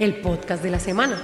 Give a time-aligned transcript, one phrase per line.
[0.00, 1.20] el podcast de la semana.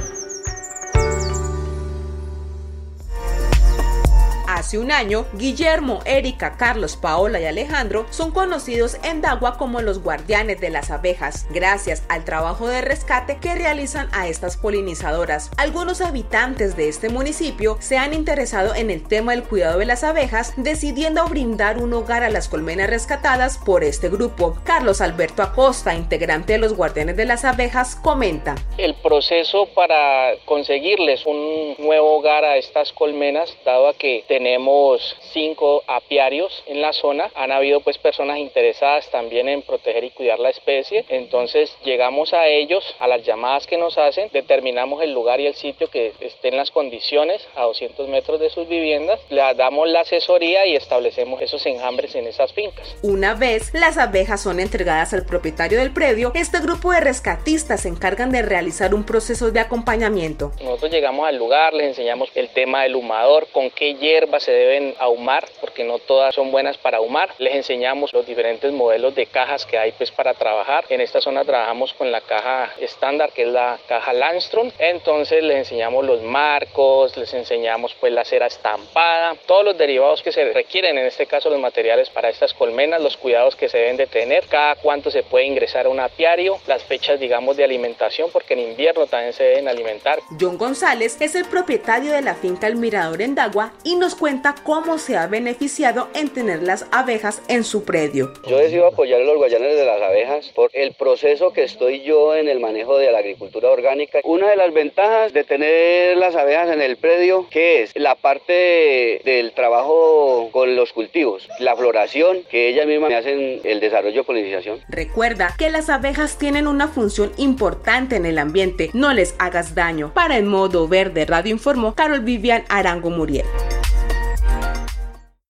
[4.66, 10.02] Hace un año, Guillermo, Erika, Carlos, Paola y Alejandro son conocidos en Dagua como los
[10.02, 15.52] guardianes de las abejas, gracias al trabajo de rescate que realizan a estas polinizadoras.
[15.56, 20.02] Algunos habitantes de este municipio se han interesado en el tema del cuidado de las
[20.02, 24.58] abejas, decidiendo brindar un hogar a las colmenas rescatadas por este grupo.
[24.64, 28.56] Carlos Alberto Acosta, integrante de los guardianes de las abejas, comenta.
[28.78, 35.82] El proceso para conseguirles un nuevo hogar a estas colmenas, dado que tenemos tenemos cinco
[35.86, 37.30] apiarios en la zona.
[37.34, 41.04] Han habido pues personas interesadas también en proteger y cuidar la especie.
[41.10, 45.54] Entonces llegamos a ellos, a las llamadas que nos hacen, determinamos el lugar y el
[45.54, 50.64] sitio que estén las condiciones a 200 metros de sus viviendas, le damos la asesoría
[50.64, 52.96] y establecemos esos enjambres en esas fincas.
[53.02, 57.88] Una vez las abejas son entregadas al propietario del predio, este grupo de rescatistas se
[57.88, 60.52] encargan de realizar un proceso de acompañamiento.
[60.62, 64.94] Nosotros llegamos al lugar, les enseñamos el tema del humador, con qué hierba se deben
[65.00, 67.30] ahumar porque no todas son buenas para ahumar.
[67.38, 70.84] Les enseñamos los diferentes modelos de cajas que hay pues para trabajar.
[70.88, 74.70] En esta zona trabajamos con la caja estándar que es la caja Landstrom.
[74.78, 80.30] Entonces les enseñamos los marcos, les enseñamos pues la cera estampada, todos los derivados que
[80.30, 83.96] se requieren, en este caso los materiales para estas colmenas, los cuidados que se deben
[83.96, 88.30] de tener, cada cuánto se puede ingresar a un apiario, las fechas digamos de alimentación
[88.32, 90.20] porque en invierno también se deben alimentar.
[90.40, 94.54] John González es el propietario de la finca El Mirador en Dagua y nos cuenta
[94.64, 98.34] cómo se ha beneficiado en tener las abejas en su predio.
[98.46, 102.34] Yo decido apoyar a los guayanes de las abejas por el proceso que estoy yo
[102.34, 104.18] en el manejo de la agricultura orgánica.
[104.24, 109.22] Una de las ventajas de tener las abejas en el predio, que es la parte
[109.24, 114.24] del trabajo con los cultivos, la floración, que ellas mismas me hacen el desarrollo de
[114.24, 114.80] polinización.
[114.90, 120.12] Recuerda que las abejas tienen una función importante en el ambiente, no les hagas daño.
[120.12, 123.46] Para el modo verde Radio informó Carol Vivian Arango Muriel.